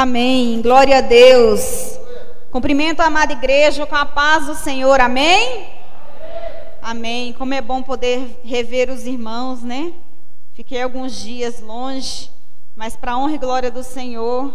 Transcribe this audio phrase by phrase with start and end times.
[0.00, 0.62] Amém.
[0.62, 1.98] Glória a Deus.
[2.52, 5.00] Cumprimento a amada igreja com a paz do Senhor.
[5.00, 5.66] Amém?
[6.80, 7.32] Amém.
[7.32, 9.92] Como é bom poder rever os irmãos, né?
[10.52, 12.30] Fiquei alguns dias longe,
[12.76, 14.54] mas para honra e glória do Senhor,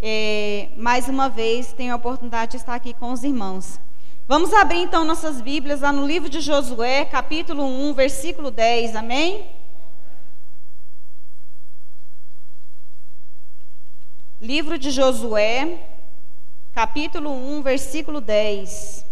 [0.00, 3.80] é, mais uma vez tenho a oportunidade de estar aqui com os irmãos.
[4.28, 8.94] Vamos abrir então nossas Bíblias lá no livro de Josué, capítulo 1, versículo 10.
[8.94, 9.48] Amém?
[14.46, 15.76] Livro de Josué,
[16.72, 19.04] capítulo 1, versículo 10.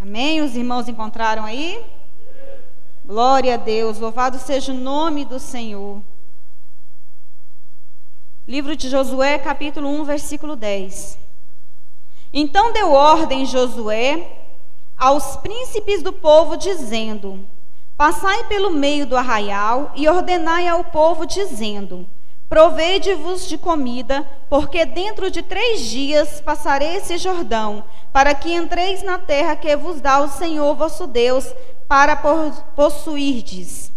[0.00, 0.40] Amém?
[0.40, 1.86] Os irmãos encontraram aí?
[3.04, 6.02] Glória a Deus, louvado seja o nome do Senhor.
[8.48, 11.16] Livro de Josué, capítulo 1, versículo 10.
[12.32, 14.48] Então deu ordem Josué
[14.98, 17.46] aos príncipes do povo, dizendo:
[18.02, 22.04] Passai pelo meio do arraial e ordenai ao povo, dizendo:
[22.48, 29.20] Provede-vos de comida, porque dentro de três dias passarei esse Jordão, para que entreis na
[29.20, 31.46] terra que vos dá o Senhor vosso Deus,
[31.86, 32.16] para
[32.74, 33.92] possuirdes.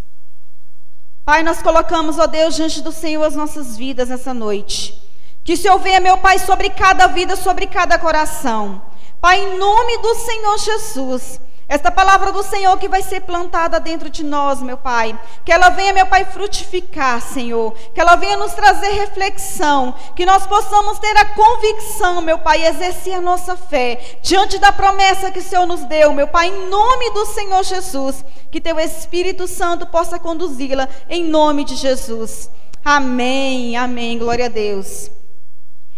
[1.25, 5.01] Pai, nós colocamos, ó Deus, diante do Senhor as nossas vidas nessa noite.
[5.43, 8.83] Que Senhor venha, meu Pai, sobre cada vida, sobre cada coração.
[9.19, 11.39] Pai, em nome do Senhor Jesus.
[11.67, 15.17] Esta palavra do Senhor que vai ser plantada dentro de nós, meu Pai.
[15.43, 17.73] Que ela venha, meu Pai, frutificar, Senhor.
[17.93, 19.95] Que ela venha nos trazer reflexão.
[20.15, 25.31] Que nós possamos ter a convicção, meu Pai, exercer a nossa fé diante da promessa
[25.31, 28.23] que o Senhor nos deu, meu Pai, em nome do Senhor Jesus.
[28.51, 32.49] Que teu Espírito Santo possa conduzi-la em nome de Jesus.
[32.83, 34.19] Amém, amém.
[34.19, 35.09] Glória a Deus.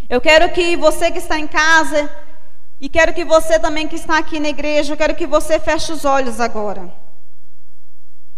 [0.08, 2.10] Eu quero que você que está em casa
[2.80, 5.92] e quero que você também que está aqui na igreja, eu quero que você feche
[5.92, 6.92] os olhos agora.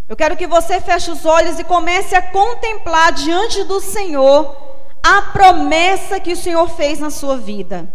[0.09, 4.57] Eu quero que você feche os olhos e comece a contemplar diante do Senhor
[5.03, 7.89] a promessa que o Senhor fez na sua vida.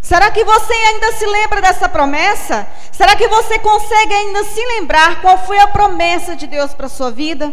[0.00, 2.68] Será que você ainda se lembra dessa promessa?
[2.92, 6.90] Será que você consegue ainda se lembrar qual foi a promessa de Deus para a
[6.90, 7.52] sua vida?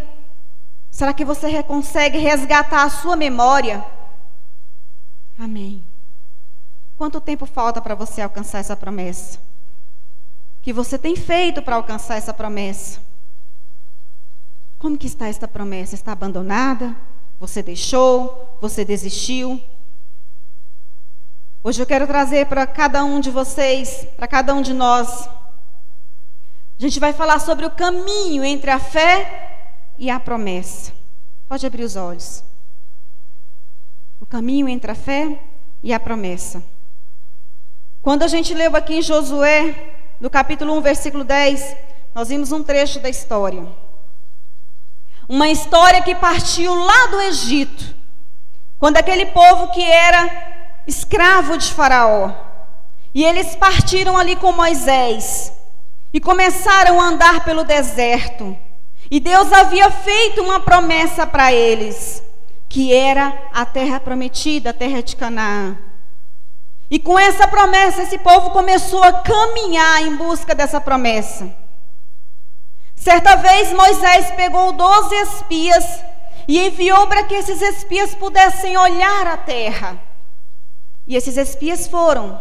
[0.92, 3.84] Será que você consegue resgatar a sua memória?
[5.40, 5.84] Amém.
[6.98, 9.40] Quanto tempo falta para você alcançar essa promessa?
[10.62, 13.00] Que você tem feito para alcançar essa promessa?
[14.78, 15.96] Como que está esta promessa?
[15.96, 16.96] Está abandonada?
[17.40, 18.58] Você deixou?
[18.62, 19.62] Você desistiu?
[21.64, 25.28] Hoje eu quero trazer para cada um de vocês, para cada um de nós.
[25.28, 30.92] A gente vai falar sobre o caminho entre a fé e a promessa.
[31.48, 32.44] Pode abrir os olhos.
[34.20, 35.40] O caminho entre a fé
[35.82, 36.64] e a promessa.
[38.04, 39.74] Quando a gente leu aqui em Josué,
[40.20, 41.74] no capítulo 1, versículo 10,
[42.14, 43.66] nós vimos um trecho da história.
[45.30, 47.96] Uma história que partiu lá do Egito,
[48.78, 52.34] quando aquele povo que era escravo de Faraó,
[53.14, 55.54] e eles partiram ali com Moisés
[56.12, 58.54] e começaram a andar pelo deserto.
[59.10, 62.22] E Deus havia feito uma promessa para eles,
[62.68, 65.78] que era a terra prometida, a terra de Canaã.
[66.94, 71.52] E com essa promessa, esse povo começou a caminhar em busca dessa promessa.
[72.94, 76.04] Certa vez Moisés pegou doze espias
[76.48, 80.00] e enviou para que esses espias pudessem olhar a terra.
[81.08, 82.40] E esses espias foram.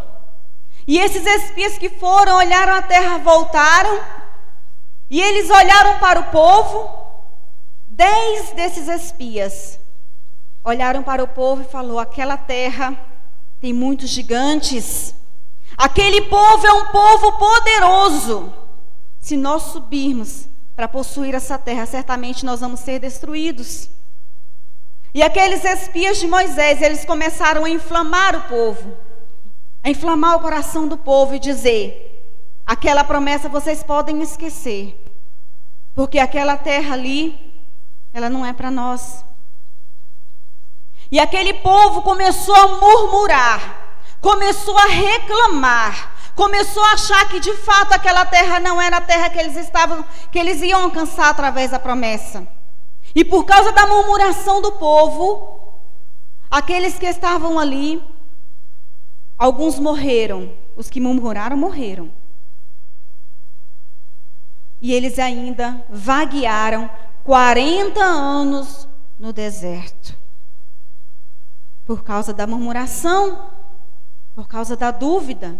[0.86, 4.02] E esses espias que foram, olharam a terra, voltaram.
[5.08, 6.90] E eles olharam para o povo.
[7.88, 9.80] Dez desses espias
[10.62, 13.11] olharam para o povo e falou: aquela terra
[13.62, 15.14] tem muitos gigantes.
[15.76, 18.52] Aquele povo é um povo poderoso.
[19.20, 23.88] Se nós subirmos para possuir essa terra, certamente nós vamos ser destruídos.
[25.14, 28.96] E aqueles espias de Moisés, eles começaram a inflamar o povo,
[29.84, 32.34] a inflamar o coração do povo e dizer:
[32.66, 35.00] aquela promessa vocês podem esquecer,
[35.94, 37.38] porque aquela terra ali,
[38.12, 39.24] ela não é para nós.
[41.12, 47.92] E aquele povo começou a murmurar, começou a reclamar, começou a achar que de fato
[47.92, 51.78] aquela terra não era a terra que eles estavam, que eles iam alcançar através da
[51.78, 52.48] promessa.
[53.14, 55.74] E por causa da murmuração do povo,
[56.50, 58.02] aqueles que estavam ali,
[59.36, 62.10] alguns morreram, os que murmuraram morreram.
[64.80, 66.88] E eles ainda vaguearam
[67.22, 68.88] 40 anos
[69.18, 70.21] no deserto
[71.86, 73.50] por causa da murmuração,
[74.34, 75.56] por causa da dúvida.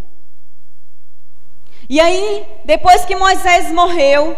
[1.89, 4.37] E aí, depois que Moisés morreu,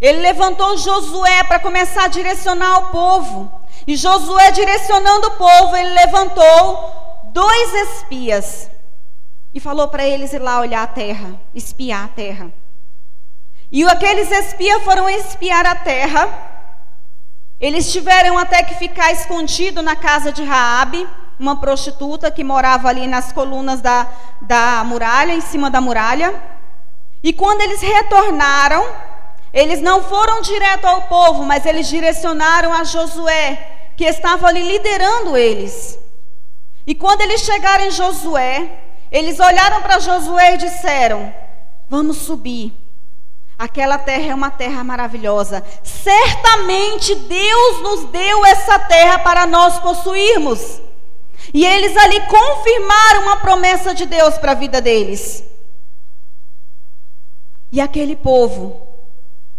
[0.00, 3.52] ele levantou Josué para começar a direcionar o povo.
[3.86, 8.70] E Josué, direcionando o povo, ele levantou dois espias
[9.52, 12.52] e falou para eles ir lá olhar a terra, espiar a terra.
[13.70, 16.53] E aqueles espias foram espiar a terra.
[17.64, 21.08] Eles tiveram até que ficar escondido na casa de Raabe,
[21.40, 24.06] uma prostituta que morava ali nas colunas da,
[24.42, 26.34] da muralha, em cima da muralha.
[27.22, 28.84] E quando eles retornaram,
[29.50, 33.56] eles não foram direto ao povo, mas eles direcionaram a Josué,
[33.96, 35.98] que estava ali liderando eles.
[36.86, 38.72] E quando eles chegaram em Josué,
[39.10, 41.34] eles olharam para Josué e disseram:
[41.88, 42.83] Vamos subir.
[43.58, 45.64] Aquela terra é uma terra maravilhosa.
[45.82, 50.80] Certamente Deus nos deu essa terra para nós possuirmos.
[51.52, 55.44] E eles ali confirmaram uma promessa de Deus para a vida deles.
[57.70, 58.80] E aquele povo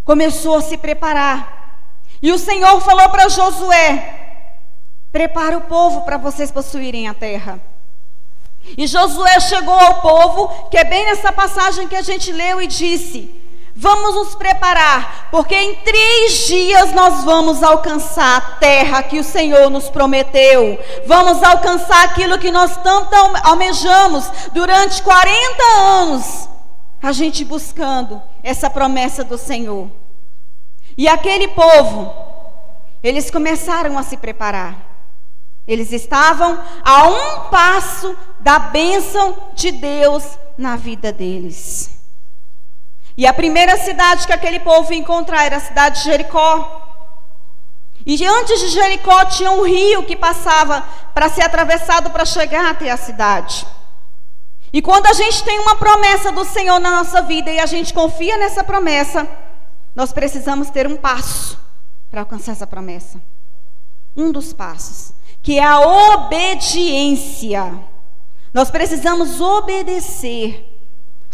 [0.03, 1.79] começou a se preparar.
[2.21, 4.59] E o Senhor falou para Josué:
[5.11, 7.61] Prepara o povo para vocês possuírem a terra.
[8.77, 12.67] E Josué chegou ao povo, que é bem nessa passagem que a gente leu, e
[12.67, 13.44] disse:
[13.77, 19.69] Vamos nos preparar, porque em três dias nós vamos alcançar a terra que o Senhor
[19.69, 20.79] nos prometeu.
[21.05, 23.13] Vamos alcançar aquilo que nós tanto
[23.43, 26.47] almejamos durante 40 anos,
[27.03, 29.89] a gente buscando essa promessa do Senhor.
[30.97, 32.13] E aquele povo,
[33.03, 34.77] eles começaram a se preparar.
[35.67, 40.23] Eles estavam a um passo da bênção de Deus
[40.57, 41.94] na vida deles.
[43.17, 46.81] E a primeira cidade que aquele povo ia encontrar era a cidade de Jericó.
[48.05, 50.81] E antes de Jericó tinha um rio que passava
[51.13, 53.65] para ser atravessado para chegar até a cidade.
[54.71, 57.93] E quando a gente tem uma promessa do Senhor na nossa vida e a gente
[57.93, 59.25] confia nessa promessa,
[59.95, 61.57] nós precisamos ter um passo
[62.11, 63.21] para alcançar essa promessa.
[64.15, 67.73] Um dos passos, que é a obediência.
[68.53, 70.74] Nós precisamos obedecer.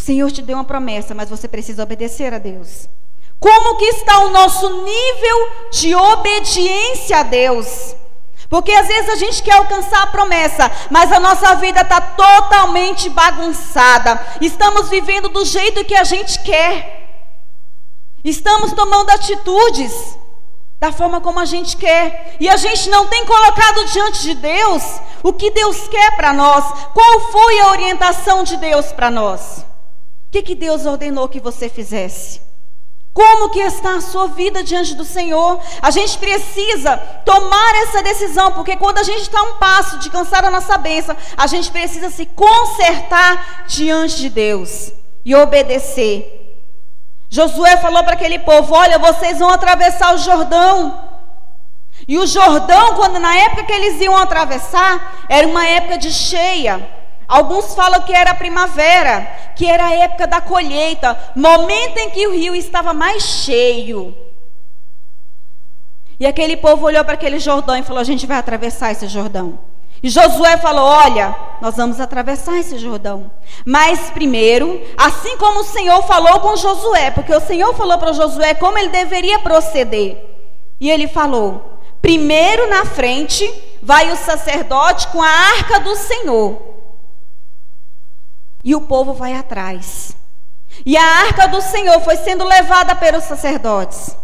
[0.02, 2.90] O Senhor te deu uma promessa, mas você precisa obedecer a Deus.
[3.40, 7.96] Como que está o nosso nível de obediência a Deus?
[8.50, 13.12] Porque às vezes a gente quer alcançar a promessa, mas a nossa vida está totalmente
[13.12, 14.20] bagunçada.
[14.42, 17.08] Estamos vivendo do jeito que a gente quer.
[18.24, 20.18] Estamos tomando atitudes
[20.80, 22.38] da forma como a gente quer.
[22.40, 24.82] E a gente não tem colocado diante de Deus
[25.22, 26.66] o que Deus quer para nós.
[26.92, 29.70] Qual foi a orientação de Deus para nós?
[30.32, 32.42] Que, que Deus ordenou que você fizesse?
[33.14, 35.60] Como que está a sua vida diante do Senhor?
[35.82, 36.96] A gente precisa
[37.26, 41.16] tomar essa decisão, porque quando a gente está um passo de cansar a nossa bênção,
[41.36, 44.94] a gente precisa se consertar diante de Deus
[45.26, 46.38] e obedecer.
[47.30, 51.10] Josué falou para aquele povo: Olha, vocês vão atravessar o Jordão.
[52.08, 57.01] E o Jordão, quando na época que eles iam atravessar, era uma época de cheia.
[57.32, 59.26] Alguns falam que era primavera,
[59.56, 64.14] que era a época da colheita, momento em que o rio estava mais cheio.
[66.20, 69.60] E aquele povo olhou para aquele Jordão e falou: A gente vai atravessar esse Jordão.
[70.04, 73.32] E Josué falou: Olha, nós vamos atravessar esse Jordão.
[73.66, 78.56] Mas primeiro, assim como o Senhor falou com Josué, porque o Senhor falou para Josué
[78.56, 80.22] como ele deveria proceder.
[80.82, 83.50] E ele falou: Primeiro na frente
[83.82, 86.71] vai o sacerdote com a arca do Senhor.
[88.64, 90.16] E o povo vai atrás.
[90.86, 94.16] E a arca do Senhor foi sendo levada pelos sacerdotes.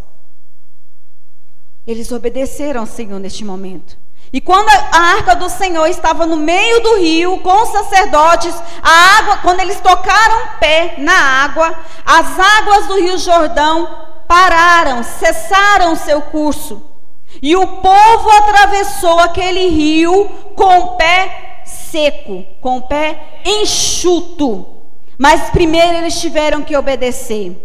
[1.86, 3.98] Eles obedeceram ao Senhor neste momento.
[4.32, 8.54] E quando a arca do Senhor estava no meio do rio com os sacerdotes,
[8.84, 11.14] a água, quando eles tocaram pé na
[11.44, 11.74] água,
[12.06, 13.90] as águas do rio Jordão
[14.28, 16.84] pararam, cessaram seu curso.
[17.42, 20.26] E o povo atravessou aquele rio
[20.56, 24.66] com o pé seco, com o pé enxuto.
[25.18, 27.56] Mas primeiro eles tiveram que obedecer.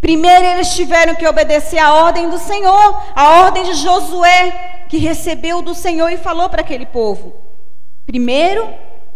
[0.00, 5.60] Primeiro eles tiveram que obedecer a ordem do Senhor, a ordem de Josué, que recebeu
[5.60, 7.34] do Senhor e falou para aquele povo.
[8.06, 8.72] Primeiro,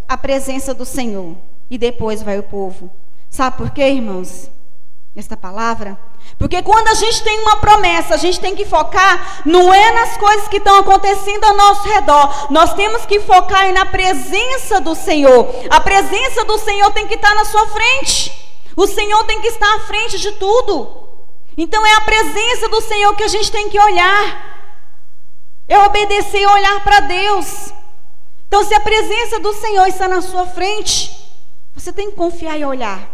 [0.08, 1.36] a presença do Senhor,
[1.70, 2.90] e depois vai o povo.
[3.30, 4.50] Sabe por quê, irmãos?
[5.16, 5.96] Esta palavra?
[6.38, 10.16] Porque quando a gente tem uma promessa, a gente tem que focar não é nas
[10.16, 12.50] coisas que estão acontecendo ao nosso redor.
[12.50, 15.48] Nós temos que focar na presença do Senhor.
[15.70, 18.32] A presença do Senhor tem que estar na sua frente.
[18.76, 20.88] O Senhor tem que estar à frente de tudo.
[21.56, 24.52] Então é a presença do Senhor que a gente tem que olhar.
[25.68, 27.72] É obedecer e olhar para Deus.
[28.52, 31.32] Então, se a presença do Senhor está na sua frente,
[31.74, 33.08] você tem que confiar e olhar.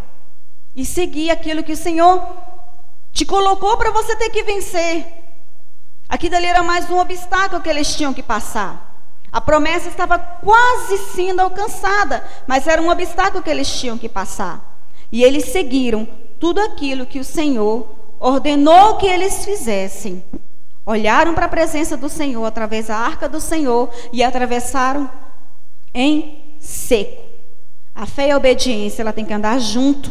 [0.74, 2.20] E seguir aquilo que o Senhor
[3.18, 5.04] te colocou para você ter que vencer.
[6.08, 9.02] Aqui dali era mais um obstáculo que eles tinham que passar.
[9.32, 14.80] A promessa estava quase sendo alcançada, mas era um obstáculo que eles tinham que passar.
[15.10, 16.06] E eles seguiram
[16.38, 17.88] tudo aquilo que o Senhor
[18.20, 20.24] ordenou que eles fizessem.
[20.86, 25.10] Olharam para a presença do Senhor através da arca do Senhor e atravessaram
[25.92, 27.20] em seco.
[27.96, 30.08] A fé e a obediência, ela tem que andar junto.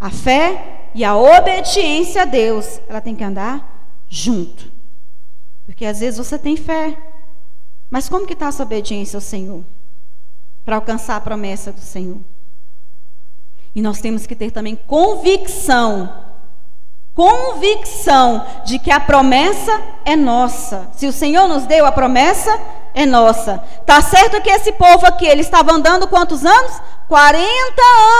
[0.00, 4.72] A fé e a obediência a Deus, ela tem que andar junto.
[5.66, 6.96] Porque às vezes você tem fé,
[7.90, 9.64] mas como que está a sua obediência ao Senhor?
[10.64, 12.18] Para alcançar a promessa do Senhor.
[13.74, 16.23] E nós temos que ter também convicção
[17.14, 20.88] convicção de que a promessa é nossa.
[20.94, 22.60] Se o Senhor nos deu a promessa,
[22.92, 23.62] é nossa.
[23.86, 26.80] Tá certo que esse povo aqui, ele estava andando quantos anos?
[27.08, 27.46] 40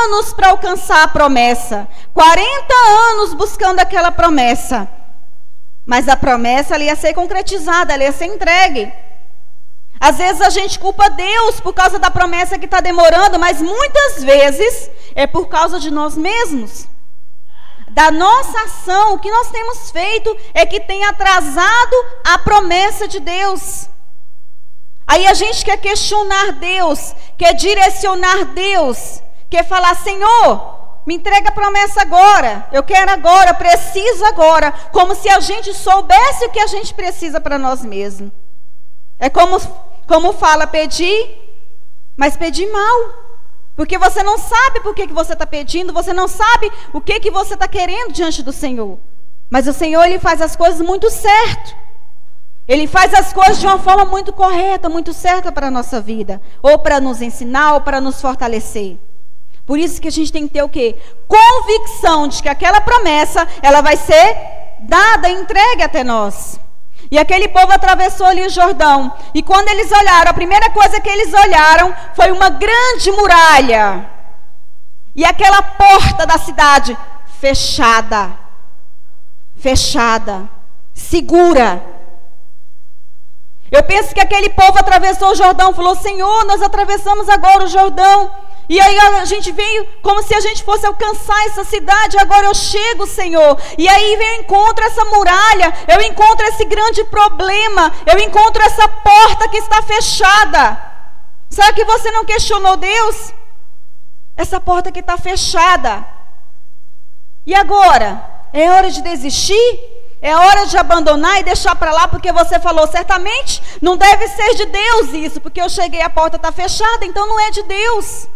[0.05, 1.89] anos para alcançar a promessa.
[2.13, 2.49] 40
[3.13, 4.89] anos buscando aquela promessa.
[5.85, 8.93] Mas a promessa ela ia ser concretizada, ela ia ser entregue.
[10.01, 14.23] Às vezes a gente culpa Deus por causa da promessa que está demorando, mas muitas
[14.23, 16.94] vezes é por causa de nós mesmos.
[17.95, 23.21] Da nossa ação, o que nós temos feito é que tem atrasado a promessa de
[23.21, 23.89] Deus.
[25.07, 31.53] Aí a gente quer questionar Deus, quer direcionar Deus, quer falar: Senhor, me entrega a
[31.53, 32.67] promessa agora.
[32.73, 34.73] Eu quero agora, eu preciso agora.
[34.91, 38.33] Como se a gente soubesse o que a gente precisa para nós mesmos.
[39.21, 39.57] É como,
[40.09, 41.39] como fala pedir,
[42.17, 43.24] mas pedir mal.
[43.77, 47.19] Porque você não sabe por que, que você está pedindo, você não sabe o que,
[47.19, 48.99] que você está querendo diante do Senhor.
[49.51, 51.77] Mas o Senhor, Ele faz as coisas muito certo.
[52.67, 56.41] Ele faz as coisas de uma forma muito correta, muito certa para a nossa vida.
[56.63, 58.97] Ou para nos ensinar, ou para nos fortalecer.
[59.67, 60.97] Por isso que a gente tem que ter o quê?
[61.27, 64.37] Convicção de que aquela promessa, ela vai ser
[64.81, 66.61] dada, entregue até nós.
[67.11, 69.13] E aquele povo atravessou ali o Jordão.
[69.35, 74.11] E quando eles olharam, a primeira coisa que eles olharam foi uma grande muralha.
[75.15, 76.97] E aquela porta da cidade
[77.41, 78.33] fechada.
[79.57, 80.49] Fechada.
[80.93, 81.83] Segura.
[83.75, 88.31] Eu penso que aquele povo atravessou o Jordão, falou: Senhor, nós atravessamos agora o Jordão.
[88.69, 92.17] E aí a gente veio como se a gente fosse alcançar essa cidade.
[92.17, 93.59] Agora eu chego, Senhor.
[93.77, 99.49] E aí eu encontro essa muralha, eu encontro esse grande problema, eu encontro essa porta
[99.49, 100.81] que está fechada.
[101.51, 103.35] Será que você não questionou Deus?
[104.37, 106.07] Essa porta que está fechada.
[107.45, 108.25] E agora?
[108.53, 109.94] É hora de desistir?
[110.25, 114.55] É hora de abandonar e deixar para lá, porque você falou certamente não deve ser
[114.55, 118.27] de Deus isso, porque eu cheguei a porta está fechada, então não é de Deus.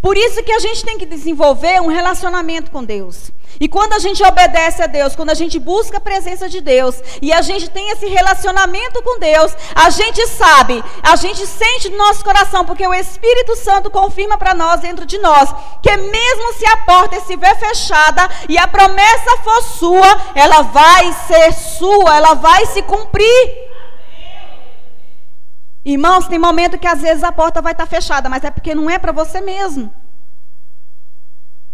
[0.00, 3.32] Por isso que a gente tem que desenvolver um relacionamento com Deus.
[3.60, 7.00] E quando a gente obedece a Deus, quando a gente busca a presença de Deus
[7.22, 11.96] e a gente tem esse relacionamento com Deus, a gente sabe, a gente sente no
[11.96, 16.66] nosso coração, porque o Espírito Santo confirma para nós dentro de nós, que mesmo se
[16.66, 22.66] a porta estiver fechada e a promessa for sua, ela vai ser sua, ela vai
[22.66, 23.73] se cumprir.
[25.84, 28.74] Irmãos, tem momento que às vezes a porta vai estar tá fechada, mas é porque
[28.74, 29.92] não é para você mesmo.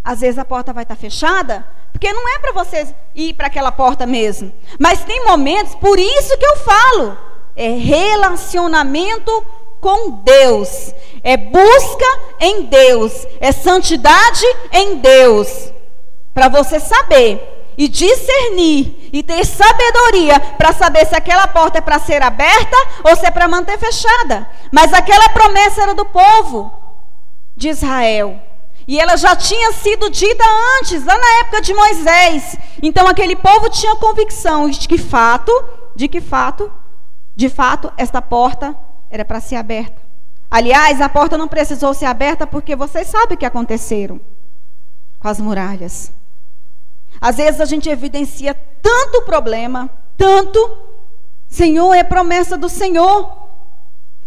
[0.02, 3.47] Às vezes a porta vai estar tá fechada, porque não é para você ir para
[3.47, 4.52] aquela porta mesmo.
[4.81, 7.19] Mas tem momentos, por isso que eu falo,
[7.55, 9.47] é relacionamento
[9.81, 15.73] com Deus, é busca em Deus, é santidade em Deus,
[16.35, 21.99] para você saber e discernir e ter sabedoria para saber se aquela porta é para
[21.99, 24.47] ser aberta ou se é para manter fechada.
[24.71, 26.71] Mas aquela promessa era do povo
[27.57, 28.39] de Israel.
[28.87, 30.45] E ela já tinha sido dita
[30.79, 32.59] antes, lá na época de Moisés.
[32.83, 35.51] Então aquele povo tinha convicção de que fato,
[35.97, 36.71] de que fato,
[37.35, 38.77] de fato, esta porta
[39.09, 40.03] era para ser aberta.
[40.51, 44.21] Aliás, a porta não precisou ser aberta porque vocês sabem o que aconteceram
[45.19, 46.13] com as muralhas.
[47.21, 50.79] Às vezes a gente evidencia tanto problema, tanto,
[51.49, 53.31] Senhor, é promessa do Senhor.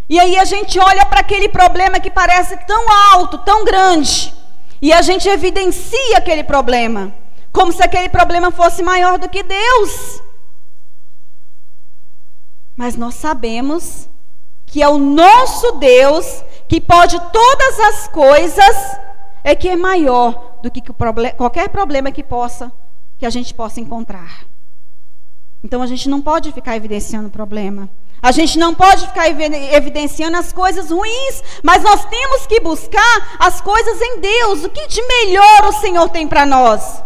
[0.08, 4.34] E aí a gente olha para aquele problema que parece tão alto, tão grande,
[4.80, 7.12] e a gente evidencia aquele problema,
[7.52, 10.22] como se aquele problema fosse maior do que Deus.
[12.76, 14.08] Mas nós sabemos
[14.68, 18.98] que é o nosso Deus que pode todas as coisas,
[19.44, 20.82] é que é maior do que
[21.38, 22.72] qualquer problema que possa
[23.24, 24.44] que a gente possa encontrar.
[25.63, 27.89] Então a gente não pode ficar evidenciando o problema.
[28.22, 33.62] A gente não pode ficar evidenciando as coisas ruins, mas nós temos que buscar as
[33.62, 34.65] coisas em Deus.
[34.65, 37.01] O que de melhor o Senhor tem para nós?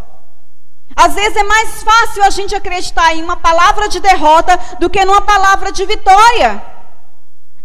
[0.95, 5.05] Às vezes é mais fácil a gente acreditar em uma palavra de derrota do que
[5.05, 6.76] numa palavra de vitória.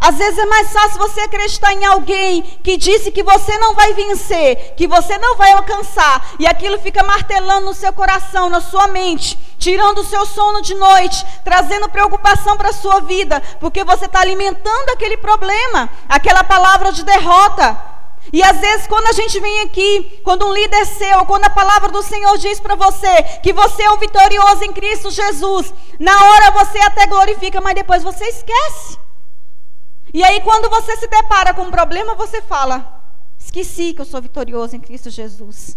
[0.03, 3.93] Às vezes é mais fácil você acreditar em alguém que disse que você não vai
[3.93, 8.89] vencer, que você não vai alcançar, e aquilo fica martelando no seu coração, na sua
[8.89, 14.03] mente, tirando o seu sono de noite, trazendo preocupação para a sua vida, porque você
[14.03, 17.93] está alimentando aquele problema, aquela palavra de derrota.
[18.33, 21.89] E às vezes, quando a gente vem aqui, quando um líder seu, quando a palavra
[21.89, 26.51] do Senhor diz para você que você é um vitorioso em Cristo Jesus, na hora
[26.51, 29.01] você até glorifica, mas depois você esquece.
[30.13, 33.01] E aí, quando você se depara com um problema, você fala:
[33.39, 35.75] esqueci que eu sou vitorioso em Cristo Jesus.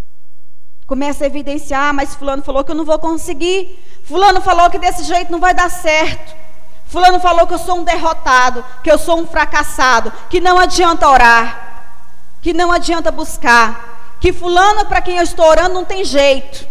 [0.87, 3.83] Começa a evidenciar, mas Fulano falou que eu não vou conseguir.
[4.05, 6.37] Fulano falou que desse jeito não vai dar certo.
[6.85, 11.09] Fulano falou que eu sou um derrotado, que eu sou um fracassado, que não adianta
[11.09, 16.67] orar, que não adianta buscar, que Fulano, para quem eu estou orando, não tem jeito.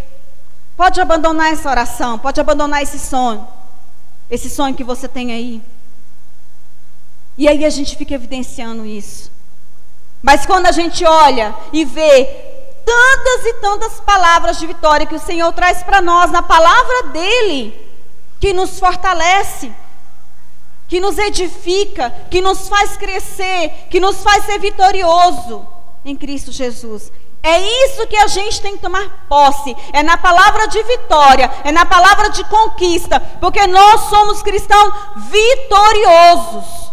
[0.77, 3.45] Pode abandonar essa oração, pode abandonar esse sonho,
[4.29, 5.61] esse sonho que você tem aí.
[7.37, 9.31] E aí a gente fica evidenciando isso.
[10.21, 12.25] Mas quando a gente olha e vê
[12.85, 17.73] tantas e tantas palavras de vitória que o Senhor traz para nós na palavra dele,
[18.39, 19.71] que nos fortalece,
[20.87, 25.67] que nos edifica, que nos faz crescer, que nos faz ser vitorioso
[26.03, 27.11] em Cristo Jesus.
[27.41, 29.75] É isso que a gente tem que tomar posse.
[29.93, 34.93] É na palavra de vitória, é na palavra de conquista, porque nós somos cristãos
[35.29, 36.84] vitoriosos.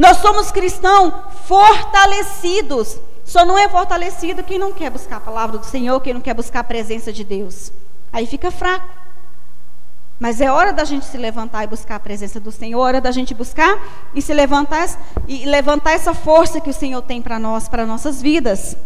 [0.00, 1.12] Nós somos cristãos
[1.44, 2.98] fortalecidos.
[3.22, 6.32] Só não é fortalecido quem não quer buscar a palavra do Senhor, quem não quer
[6.32, 7.70] buscar a presença de Deus.
[8.10, 8.88] Aí fica fraco.
[10.18, 13.00] Mas é hora da gente se levantar e buscar a presença do Senhor, é hora
[13.00, 13.78] da gente buscar
[14.14, 14.88] e se levantar
[15.28, 18.78] e levantar essa força que o Senhor tem para nós, para nossas vidas.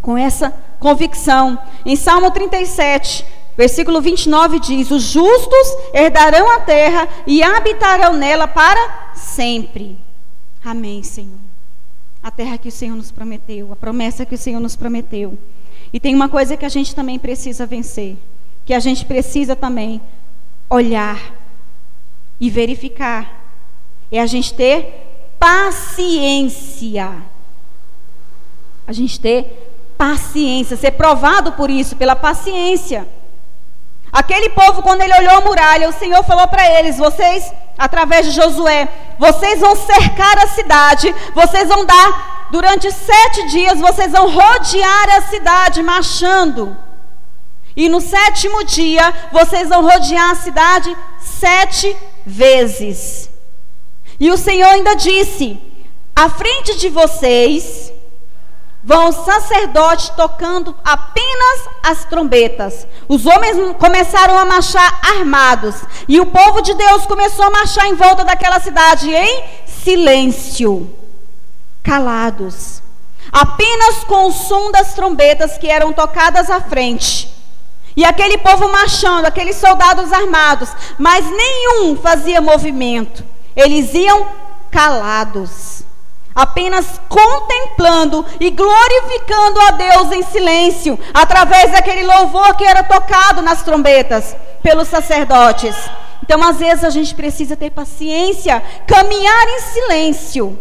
[0.00, 1.58] Com essa convicção.
[1.84, 3.26] Em Salmo 37,
[3.56, 9.98] versículo 29 diz: Os justos herdarão a terra e habitarão nela para sempre.
[10.64, 11.38] Amém, Senhor.
[12.22, 15.36] A terra que o Senhor nos prometeu, a promessa que o Senhor nos prometeu.
[15.92, 18.16] E tem uma coisa que a gente também precisa vencer,
[18.64, 20.00] que a gente precisa também
[20.70, 21.34] olhar
[22.40, 23.42] e verificar.
[24.10, 27.22] É a gente ter paciência.
[28.86, 33.08] A gente ter paciência, ser provado por isso, pela paciência.
[34.12, 38.32] Aquele povo, quando ele olhou a muralha, o Senhor falou para eles: vocês, através de
[38.32, 38.86] Josué,
[39.18, 45.22] vocês vão cercar a cidade, vocês vão dar, durante sete dias, vocês vão rodear a
[45.22, 46.76] cidade, marchando.
[47.74, 51.96] E no sétimo dia, vocês vão rodear a cidade sete
[52.26, 53.30] vezes.
[54.20, 55.58] E o Senhor ainda disse:
[56.14, 57.91] à frente de vocês
[58.82, 62.86] vão os sacerdotes tocando apenas as trombetas.
[63.08, 65.76] Os homens começaram a marchar armados.
[66.08, 70.90] E o povo de Deus começou a marchar em volta daquela cidade em silêncio,
[71.82, 72.82] calados.
[73.30, 77.30] Apenas com o som das trombetas que eram tocadas à frente.
[77.96, 83.22] E aquele povo marchando, aqueles soldados armados, mas nenhum fazia movimento.
[83.54, 84.26] Eles iam
[84.70, 85.84] calados
[86.34, 93.62] apenas contemplando e glorificando a Deus em silêncio, através daquele louvor que era tocado nas
[93.62, 95.74] trombetas pelos sacerdotes.
[96.22, 100.58] Então, às vezes, a gente precisa ter paciência, caminhar em silêncio.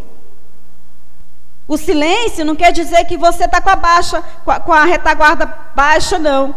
[1.68, 4.22] O silêncio não quer dizer que você está com a baixa,
[4.66, 6.54] com a, retaguarda baixa, não.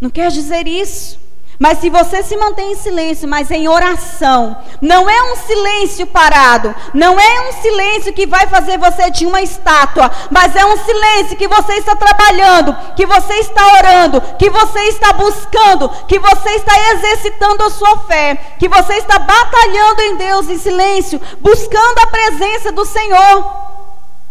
[0.00, 1.25] Não quer dizer isso.
[1.58, 6.74] Mas se você se mantém em silêncio, mas em oração, não é um silêncio parado,
[6.92, 11.36] não é um silêncio que vai fazer você de uma estátua, mas é um silêncio
[11.36, 16.92] que você está trabalhando, que você está orando, que você está buscando, que você está
[16.92, 22.70] exercitando a sua fé, que você está batalhando em Deus em silêncio, buscando a presença
[22.70, 23.75] do Senhor.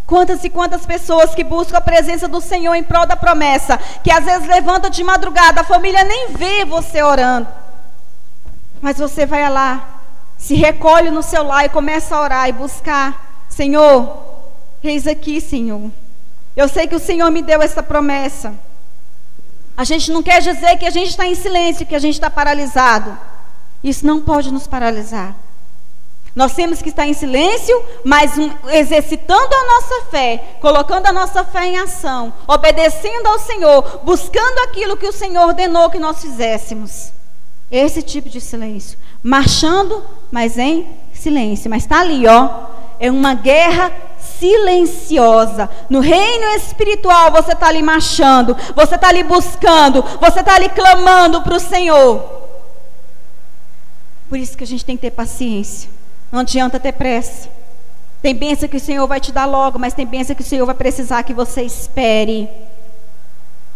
[0.06, 4.12] Quantas e quantas pessoas que buscam a presença do Senhor em prol da promessa, que
[4.12, 7.48] às vezes levanta de madrugada, a família nem vê você orando.
[8.82, 10.02] Mas você vai lá,
[10.38, 13.46] se recolhe no seu lar e começa a orar e buscar.
[13.50, 14.24] Senhor,
[14.84, 15.90] eis aqui, Senhor.
[16.56, 18.54] Eu sei que o Senhor me deu essa promessa.
[19.76, 22.30] A gente não quer dizer que a gente está em silêncio, que a gente está
[22.30, 23.18] paralisado.
[23.84, 25.36] Isso não pode nos paralisar.
[26.36, 28.34] Nós temos que estar em silêncio, mas
[28.74, 34.98] exercitando a nossa fé, colocando a nossa fé em ação, obedecendo ao Senhor, buscando aquilo
[34.98, 37.14] que o Senhor ordenou que nós fizéssemos.
[37.72, 39.00] Esse tipo de silêncio.
[39.24, 41.70] Marchando, mas em silêncio.
[41.70, 42.50] Mas está ali, ó.
[43.00, 45.70] É uma guerra silenciosa.
[45.90, 51.42] No reino espiritual, você está ali marchando, você está ali buscando, você está ali clamando
[51.42, 52.24] para o Senhor.
[54.30, 55.95] Por isso que a gente tem que ter paciência.
[56.32, 57.50] Não adianta ter pressa.
[58.22, 60.66] Tem bênção que o Senhor vai te dar logo, mas tem bênção que o Senhor
[60.66, 62.50] vai precisar que você espere.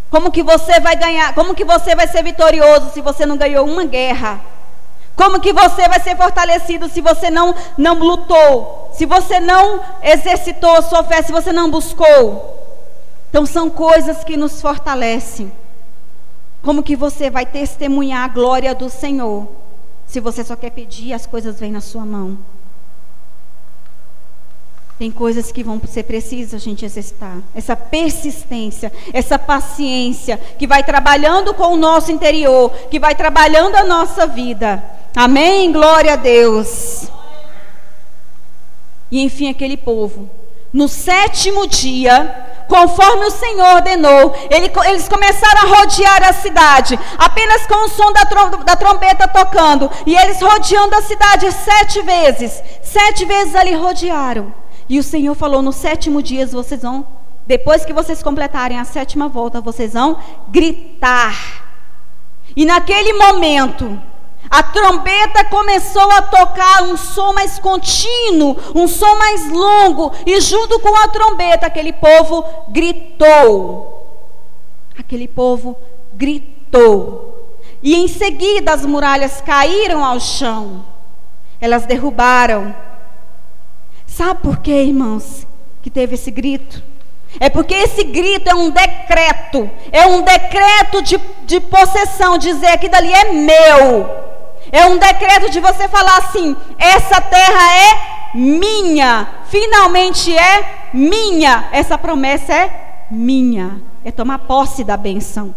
[0.10, 1.36] Como que você vai ganhar?
[1.36, 4.42] Como que você vai ser vitorioso se você não ganhou uma guerra?
[5.16, 8.90] Como que você vai ser fortalecido se você não não lutou?
[8.94, 12.58] Se você não exercitou a sua fé, se você não buscou?
[13.30, 15.52] Então são coisas que nos fortalecem.
[16.64, 19.59] Como que você vai testemunhar a glória do Senhor
[20.10, 22.40] se você só quer pedir, as coisas vêm na sua mão?
[24.98, 27.38] Tem coisas que vão ser precisas a gente exercitar.
[27.54, 33.84] Essa persistência, essa paciência, que vai trabalhando com o nosso interior, que vai trabalhando a
[33.84, 34.84] nossa vida.
[35.16, 35.72] Amém?
[35.72, 37.08] Glória a Deus.
[39.12, 40.28] E enfim, aquele povo.
[40.74, 47.66] No sétimo dia, conforme o Senhor ordenou, ele, eles começaram a rodear a cidade, apenas
[47.66, 52.64] com o som da, trom, da trombeta tocando, e eles rodeando a cidade sete vezes.
[52.84, 54.54] Sete vezes ali rodearam.
[54.88, 57.06] E o Senhor falou: no sétimo dia vocês vão,
[57.46, 61.36] depois que vocês completarem a sétima volta, vocês vão gritar.
[62.56, 64.00] E naquele momento,
[64.50, 70.80] a trombeta começou a tocar um som mais contínuo, um som mais longo, e junto
[70.80, 74.08] com a trombeta, aquele povo gritou.
[74.98, 75.76] Aquele povo
[76.14, 77.56] gritou.
[77.82, 80.86] E em seguida as muralhas caíram ao chão,
[81.62, 82.76] elas derrubaram
[84.10, 85.48] Sabe por quê, irmãos,
[85.82, 86.84] que teve esse grito?
[87.40, 92.90] É porque esse grito é um decreto, é um decreto de, de possessão, dizer que
[92.90, 94.29] dali é meu.
[94.72, 101.98] É um decreto de você falar assim: essa terra é minha, finalmente é minha, essa
[101.98, 103.82] promessa é minha.
[104.04, 105.54] É tomar posse da benção.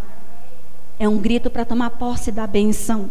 [0.99, 3.11] É um grito para tomar posse da benção.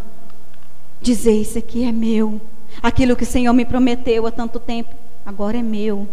[1.02, 2.40] Dizer: Isso aqui é meu.
[2.82, 4.94] Aquilo que o Senhor me prometeu há tanto tempo
[5.26, 6.08] agora é meu.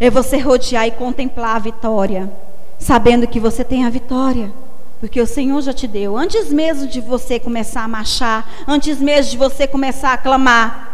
[0.00, 2.32] É você rodear e contemplar a vitória,
[2.78, 4.52] sabendo que você tem a vitória,
[5.00, 6.16] porque o Senhor já te deu.
[6.16, 10.88] Antes mesmo de você começar a marchar, antes mesmo de você começar a clamar,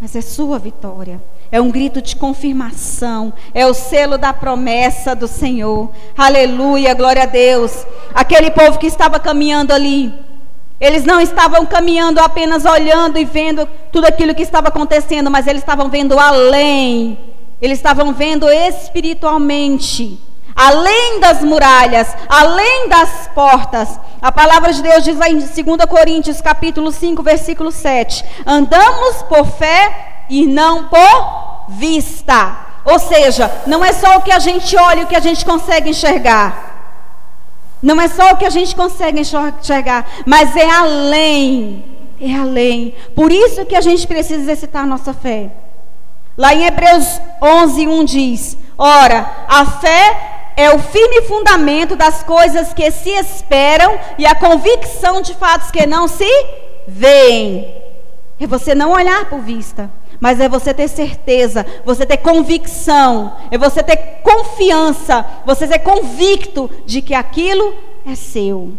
[0.00, 1.20] mas é sua vitória.
[1.52, 5.90] É um grito de confirmação, é o selo da promessa do Senhor.
[6.16, 7.84] Aleluia, glória a Deus.
[8.14, 10.14] Aquele povo que estava caminhando ali,
[10.80, 15.60] eles não estavam caminhando apenas olhando e vendo tudo aquilo que estava acontecendo, mas eles
[15.60, 17.18] estavam vendo além.
[17.60, 20.18] Eles estavam vendo espiritualmente,
[20.60, 23.98] além das muralhas, além das portas.
[24.20, 25.50] A palavra de Deus diz lá em 2
[25.88, 32.58] Coríntios, capítulo 5, versículo 7: "Andamos por fé e não por vista".
[32.84, 35.90] Ou seja, não é só o que a gente olha, o que a gente consegue
[35.90, 36.68] enxergar.
[37.82, 41.84] Não é só o que a gente consegue enxergar, mas é além.
[42.20, 42.94] É além.
[43.16, 45.50] Por isso que a gente precisa exercitar nossa fé.
[46.36, 50.29] Lá em Hebreus 11, 1 diz: Ora, a fé
[50.60, 55.86] é o firme fundamento das coisas que se esperam e a convicção de fatos que
[55.86, 56.28] não se
[56.86, 57.74] veem.
[58.38, 63.56] É você não olhar por vista, mas é você ter certeza, você ter convicção, é
[63.56, 67.74] você ter confiança, você ser convicto de que aquilo
[68.06, 68.74] é seu.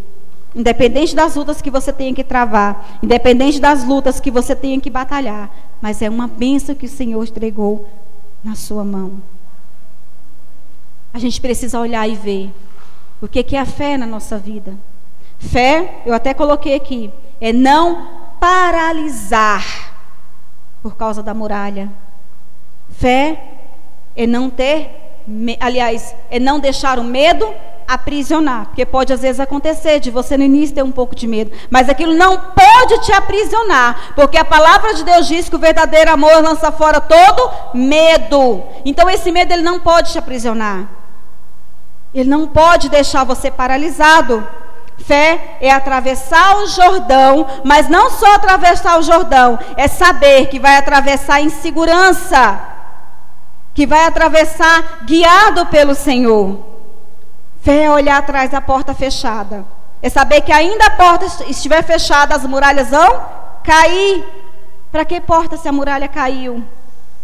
[0.55, 4.89] Independente das lutas que você tenha que travar, independente das lutas que você tenha que
[4.91, 5.49] batalhar,
[5.81, 7.87] mas é uma bênção que o Senhor entregou
[8.43, 9.30] na sua mão.
[11.13, 12.51] A gente precisa olhar e ver
[13.21, 14.73] o que é a fé na nossa vida.
[15.37, 18.07] Fé, eu até coloquei aqui, é não
[18.39, 19.63] paralisar
[20.81, 21.89] por causa da muralha.
[22.91, 23.43] Fé
[24.15, 24.89] é não ter,
[25.59, 27.47] aliás, é não deixar o medo
[27.87, 31.51] aprisionar, porque pode às vezes acontecer de você no início ter um pouco de medo,
[31.69, 36.09] mas aquilo não pode te aprisionar, porque a palavra de Deus diz que o verdadeiro
[36.09, 38.63] amor lança fora todo medo.
[38.85, 41.00] Então esse medo ele não pode te aprisionar.
[42.13, 44.45] Ele não pode deixar você paralisado.
[44.97, 50.77] Fé é atravessar o Jordão, mas não só atravessar o Jordão, é saber que vai
[50.77, 52.59] atravessar em segurança,
[53.73, 56.59] que vai atravessar guiado pelo Senhor.
[57.61, 59.65] Fé é olhar atrás da porta fechada,
[60.01, 63.21] é saber que ainda a porta estiver fechada, as muralhas vão
[63.63, 64.23] cair.
[64.91, 66.63] Para que porta se a muralha caiu?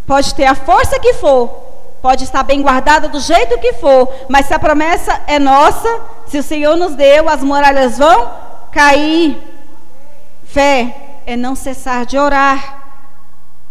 [0.06, 1.67] Pode ter a força que for,
[2.00, 6.38] pode estar bem guardada do jeito que for, mas se a promessa é nossa, se
[6.38, 8.30] o Senhor nos deu, as muralhas vão
[8.70, 9.36] cair.
[10.44, 12.82] Fé é não cessar de orar,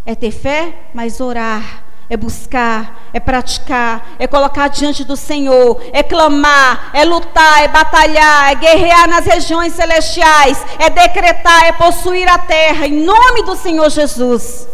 [0.06, 1.84] é ter fé, mas orar.
[2.10, 8.52] é buscar, é praticar, é colocar diante do Senhor, é clamar, é lutar, é batalhar,
[8.52, 13.90] é guerrear nas regiões celestiais, é decretar, é possuir a terra, em nome do Senhor
[13.90, 14.66] Jesus.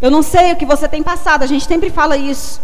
[0.00, 2.60] Eu não sei o que você tem passado, a gente sempre fala isso.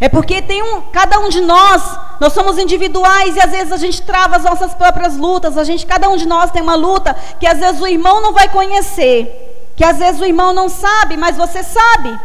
[0.00, 1.82] É porque tem um, cada um de nós,
[2.20, 5.58] nós somos individuais e às vezes a gente trava as nossas próprias lutas.
[5.58, 8.32] A gente, cada um de nós tem uma luta que às vezes o irmão não
[8.32, 12.18] vai conhecer, que às vezes o irmão não sabe, mas você sabe.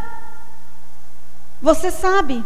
[1.62, 2.46] Você sabe.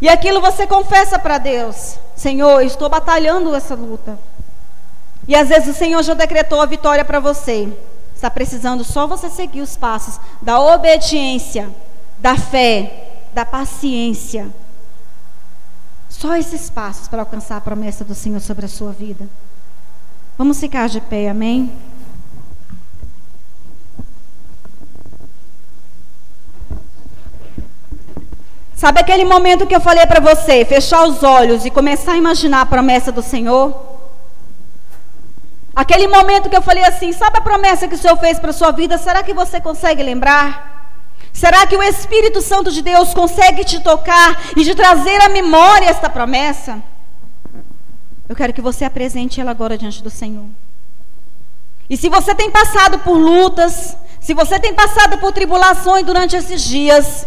[0.00, 4.18] E aquilo você confessa para Deus: Senhor, estou batalhando essa luta.
[5.26, 7.72] E às vezes o Senhor já decretou a vitória para você.
[8.16, 11.70] Está precisando só você seguir os passos da obediência,
[12.18, 14.48] da fé, da paciência.
[16.08, 19.28] Só esses passos para alcançar a promessa do Senhor sobre a sua vida.
[20.38, 21.70] Vamos ficar de pé, amém?
[28.74, 32.62] Sabe aquele momento que eu falei para você, fechar os olhos e começar a imaginar
[32.62, 33.85] a promessa do Senhor?
[35.76, 38.54] Aquele momento que eu falei assim, sabe a promessa que o Senhor fez para a
[38.54, 38.96] sua vida?
[38.96, 40.90] Será que você consegue lembrar?
[41.34, 45.90] Será que o Espírito Santo de Deus consegue te tocar e te trazer à memória
[45.90, 46.82] esta promessa?
[48.26, 50.46] Eu quero que você apresente ela agora diante do Senhor.
[51.90, 56.62] E se você tem passado por lutas, se você tem passado por tribulações durante esses
[56.64, 57.26] dias,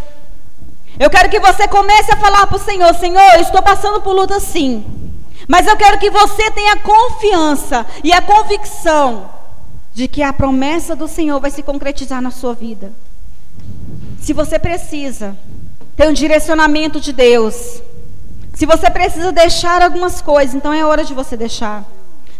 [1.00, 4.14] eu quero que você comece a falar para o Senhor: Senhor, eu estou passando por
[4.14, 5.09] luta sim.
[5.48, 9.30] Mas eu quero que você tenha confiança e a convicção
[9.94, 12.92] de que a promessa do Senhor vai se concretizar na sua vida.
[14.20, 15.36] Se você precisa
[15.96, 17.82] ter um direcionamento de Deus,
[18.54, 21.86] se você precisa deixar algumas coisas, então é hora de você deixar.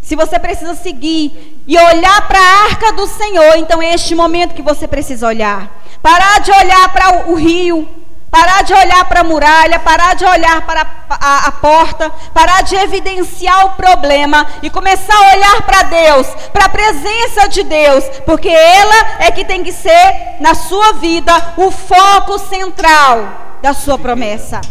[0.02, 4.56] Se você precisa seguir e olhar para a arca do Senhor, então é este momento
[4.56, 5.84] que você precisa olhar.
[6.02, 7.88] Parar de olhar para o rio,
[8.32, 12.76] Parar de olhar para a muralha, parar de olhar para a, a, porta, parar de
[12.76, 18.50] evidenciar o problema e começar a olhar para Deus, para a presença de Deus, porque
[18.50, 24.62] ela é que tem que ser, na sua vida, o foco central da sua promessa.